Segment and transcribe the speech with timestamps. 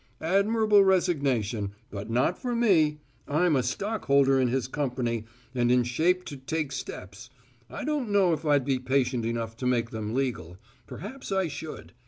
[0.23, 2.97] Admirable resignation, but not for me!
[3.27, 7.29] I'm a stockholder in his company and in shape to `take steps'!
[7.69, 11.93] I don't know if I'd be patient enough to make them legal perhaps I should.